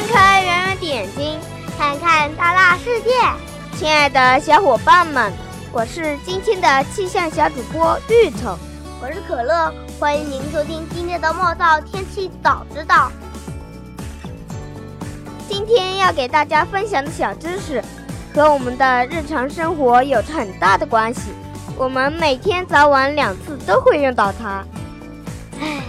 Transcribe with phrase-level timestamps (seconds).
[0.00, 1.38] 睁开圆圆眼睛，
[1.76, 3.10] 看看大大世界，
[3.76, 5.30] 亲爱的小伙伴们，
[5.72, 8.56] 我是今天的气象小主播芋头，
[9.02, 13.12] 我是可乐，欢迎您收听今天的莫道天气早知道。
[15.46, 17.84] 今天要给大家分享的小知识，
[18.34, 21.30] 和我们的日常生活有着很大的关系。
[21.76, 24.64] 我们每天早晚两次都会用到它。
[25.60, 25.82] 唉，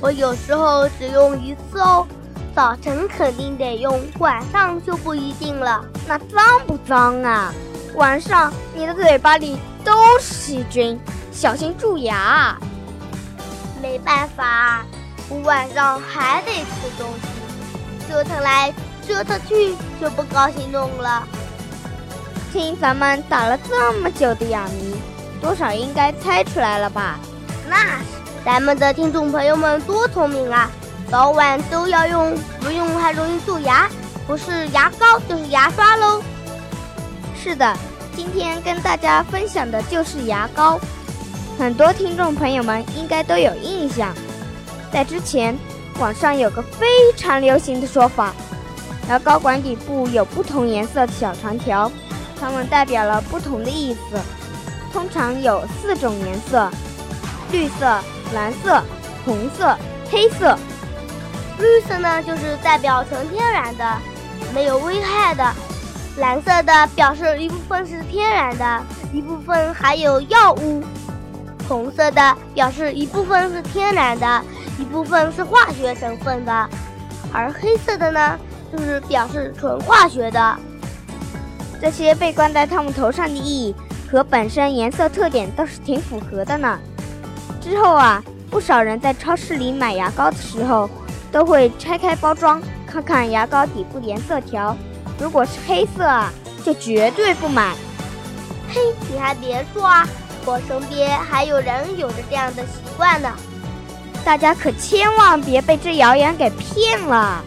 [0.00, 2.06] 我有时候只用一次哦。
[2.54, 5.84] 早晨肯定得用，晚上就不一定了。
[6.06, 7.52] 那脏不脏啊？
[7.94, 10.98] 晚上你的嘴巴里都是细菌，
[11.32, 12.56] 小心蛀牙。
[13.80, 14.84] 没办法，
[15.28, 18.72] 我晚上还得吃东西，折腾来
[19.06, 21.26] 折腾去就不高兴弄了。
[22.52, 24.94] 听咱们打了这么久的哑谜，
[25.40, 27.18] 多少应该猜出来了吧？
[27.68, 28.04] 那是，
[28.44, 30.70] 咱们的听众朋友们多聪明啊！
[31.10, 33.90] 早晚都要用，不用还容易蛀牙，
[34.28, 36.22] 不是牙膏就是牙刷喽。
[37.34, 37.76] 是的，
[38.14, 40.78] 今天跟大家分享的就是牙膏。
[41.58, 44.14] 很多听众朋友们应该都有印象，
[44.92, 45.58] 在之前
[45.98, 48.32] 网上有个非常流行的说法，
[49.08, 51.90] 牙膏管底部有不同颜色的小长条，
[52.38, 54.16] 它们代表了不同的意思。
[54.92, 56.70] 通常有四种颜色：
[57.50, 57.98] 绿色、
[58.32, 58.80] 蓝色、
[59.24, 59.76] 红色、
[60.08, 60.56] 黑色。
[61.60, 63.98] 绿色呢，就是代表纯天然的，
[64.54, 65.44] 没有危害的；
[66.18, 68.82] 蓝色的表示一部分是天然的，
[69.12, 70.82] 一部分含有药物；
[71.68, 74.42] 红色的表示一部分是天然的，
[74.78, 76.66] 一部分是化学成分的；
[77.32, 78.38] 而黑色的呢，
[78.72, 80.56] 就是表示纯化学的。
[81.80, 83.74] 这些被冠在他们头上的意义
[84.10, 86.78] 和本身颜色特点倒是挺符合的呢。
[87.60, 90.88] 之后啊，不少人在超市里买牙膏的时候。
[91.32, 94.76] 都会拆开包装看看牙膏底部颜色条，
[95.18, 96.32] 如果是黑色啊，
[96.64, 97.74] 就绝对不买。
[98.68, 98.80] 嘿，
[99.12, 100.08] 你还别说啊，
[100.44, 103.32] 我身边还有人有着这样的习惯呢。
[104.24, 107.42] 大家可千万别被这谣言给骗了。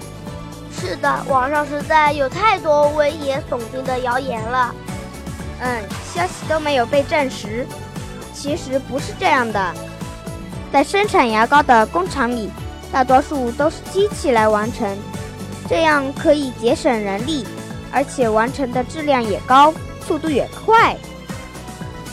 [0.79, 4.73] 是的，网上实在有太多危言耸听的谣言了。
[5.59, 5.83] 嗯，
[6.13, 7.65] 消息都没有被证实。
[8.33, 9.73] 其实不是这样的，
[10.71, 12.50] 在生产牙膏的工厂里。
[12.94, 14.96] 大多数都是机器来完成，
[15.68, 17.44] 这样可以节省人力，
[17.92, 19.74] 而且完成的质量也高，
[20.06, 20.96] 速度也快。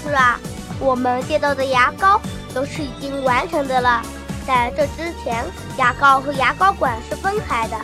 [0.03, 0.41] 是啊，
[0.79, 2.19] 我们见到的牙膏
[2.55, 4.03] 都是已经完成的了。
[4.47, 5.45] 在这之前，
[5.77, 7.77] 牙膏和牙膏管是分开的，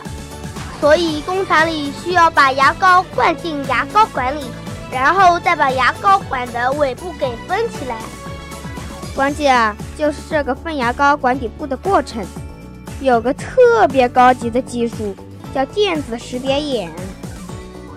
[0.81, 4.45] 所以工厂里需要把牙膏灌进牙膏管里，
[4.91, 7.95] 然后再把牙膏管的尾部给封起来。
[9.15, 12.25] 关键啊，就是这个分牙膏管底部的过程。
[12.99, 15.15] 有个特别高级的技术，
[15.53, 16.91] 叫电子识别眼，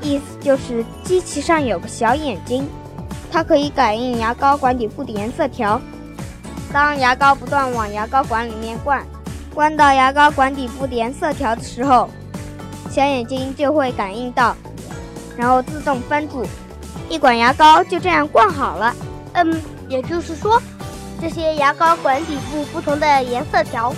[0.02, 2.68] 意思就是机器上有个小眼睛，
[3.32, 5.80] 它可以感应牙膏管底部的颜色条。
[6.72, 9.04] 当牙膏不断往牙膏管里面灌，
[9.54, 12.08] 灌到牙膏管底部的颜色条的时候，
[12.90, 14.54] 小眼睛就会感应到，
[15.36, 16.46] 然后自动分住，
[17.08, 18.94] 一管牙膏就这样灌好了。
[19.32, 20.60] 嗯，也就是说，
[21.20, 23.94] 这些牙膏管底部不同的颜色条。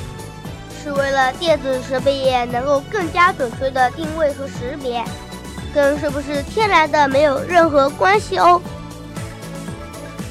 [0.82, 5.04] 是为了电子识别眼能够更加准确的定位和识别，
[5.72, 8.60] 跟是不是天然的没有任何关系哦。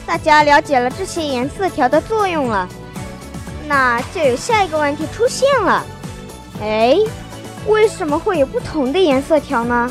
[0.06, 2.68] 大家了解了这些颜色条的作用了，
[3.66, 5.86] 那就有下一个问题出现了。
[6.62, 6.98] 哎，
[7.68, 9.90] 为什么会有不同的颜色条呢？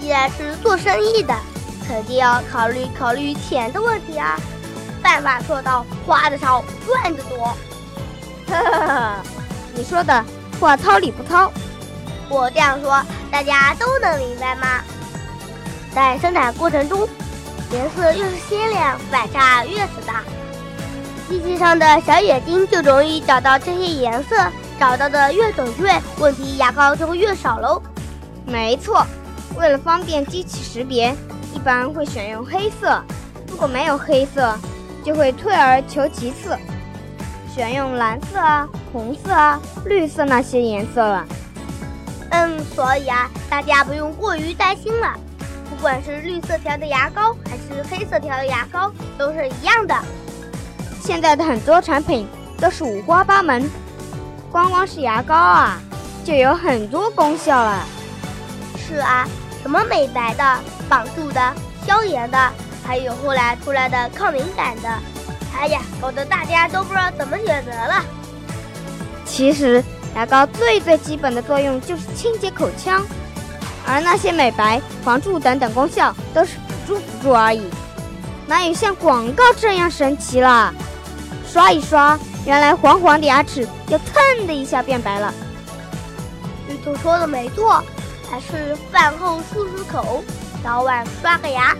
[0.00, 1.32] 既然是做生意的，
[1.86, 4.36] 肯定要考虑考虑钱的问题啊。
[5.00, 7.46] 办法做到花的少，赚的多。
[8.48, 9.24] 哈哈哈。
[9.74, 10.24] 你说的
[10.60, 11.50] 话糙理不糙，
[12.28, 14.66] 我这样说大家都能明白吗？
[15.94, 17.08] 在生产过程中，
[17.70, 20.22] 颜色越是鲜亮，反差越是大，
[21.28, 24.36] 机器上的小眼睛就容易找到这些颜色，
[24.78, 27.82] 找到的越准确，问题牙膏就会越少喽。
[28.46, 29.06] 没错，
[29.56, 31.14] 为了方便机器识别，
[31.54, 33.02] 一般会选用黑色，
[33.48, 34.58] 如果没有黑色，
[35.04, 36.56] 就会退而求其次。
[37.54, 41.26] 选用蓝色啊、红色啊、绿色那些颜色了。
[42.30, 45.12] 嗯，所以啊，大家不用过于担心了。
[45.68, 49.94] 不管是绿色条的牙膏还是黑色条的牙膏，都是一样的。
[51.02, 52.26] 现在的很多产品
[52.58, 53.68] 都是五花八门，
[54.50, 55.78] 光光是牙膏啊，
[56.24, 57.84] 就有很多功效了。
[58.78, 59.28] 是啊，
[59.60, 60.58] 什么美白的、
[60.88, 61.54] 绑住的、
[61.86, 62.52] 消炎的，
[62.82, 64.88] 还有后来出来的抗敏感的，
[65.58, 68.04] 哎呀，搞得大家都不知道怎么选择了。
[69.24, 69.82] 其实。
[70.14, 73.02] 牙膏最最基本的作用就是清洁口腔，
[73.86, 77.62] 而那些美白、防蛀等等功效都是辅助辅助而已，
[78.46, 80.70] 哪有像广告这样神奇啦？
[81.50, 85.32] 刷一刷，原来黄黄的牙齿就蹭的一下变白了。
[86.68, 87.82] 芋头说的没错，
[88.30, 90.22] 还是饭后漱漱口，
[90.62, 91.74] 早晚刷个牙，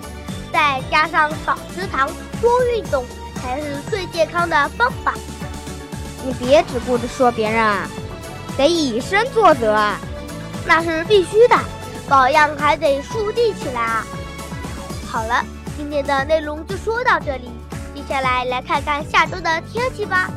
[0.51, 2.09] 再加上少吃糖、
[2.41, 3.05] 多运动，
[3.43, 5.15] 才是最健康的方法。
[6.25, 7.89] 你别只顾着说别人啊！
[8.57, 9.99] 得以身作则啊，
[10.65, 11.59] 那是必须的，
[12.09, 14.07] 保养还得树立起来啊。
[15.11, 15.45] 好了，
[15.77, 17.51] 今天的内容就说到这里，
[17.95, 20.31] 接下来来看看下周的天气吧。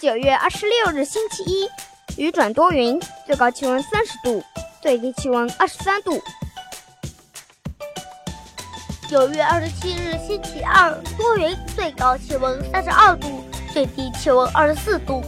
[0.00, 1.68] 九月二十六日星期一，
[2.16, 4.42] 雨转多云，最高气温三十度，
[4.80, 6.20] 最低气温二十三度。
[9.08, 15.24] 九月二十七日星期二，多云，最高气温三十二度，最低气温二十四度。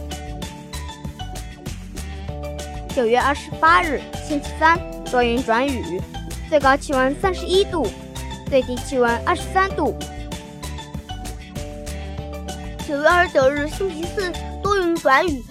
[2.95, 4.79] 九月二十八日星期三，
[5.09, 5.99] 多云转雨，
[6.47, 7.87] 最高气温三十一度，
[8.51, 9.97] 最低气温二十三度。
[12.87, 14.31] 九月二十九日星期四，
[14.61, 15.43] 多云转雨，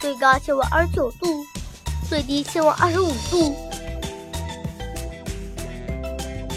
[0.00, 1.44] 最高气温二十九度，
[2.08, 3.54] 最低气温二十五度。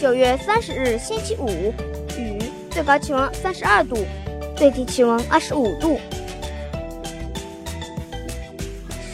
[0.01, 1.47] 九月三十日星期五，
[2.17, 2.37] 雨，
[2.69, 3.97] 最高气温三十二度，
[4.55, 5.99] 最低气温二十五度。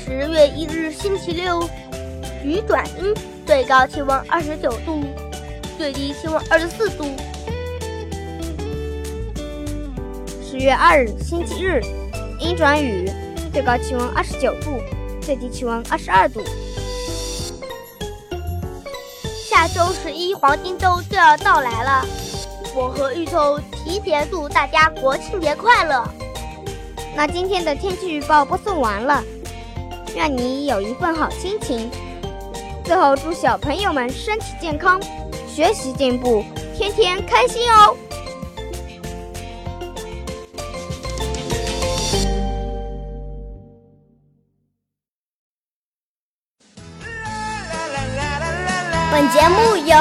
[0.03, 1.63] 十月一日星期六，
[2.43, 3.13] 雨转阴，
[3.45, 5.03] 最高气温二十九度，
[5.77, 7.05] 最低气温二十四度。
[10.43, 11.79] 十月二日星期日，
[12.39, 13.09] 阴转雨，
[13.53, 14.81] 最高气温二十九度，
[15.21, 16.41] 最低气温二十二度。
[19.73, 22.05] 周十一黄金周就要到来了，
[22.75, 26.05] 我和芋头提前祝大家国庆节快乐。
[27.15, 29.23] 那今天的天气预报播送完了，
[30.13, 31.89] 愿你有一份好心情。
[32.83, 35.01] 最后祝小朋友们身体健康，
[35.47, 36.43] 学习进步，
[36.75, 37.95] 天天开心哦。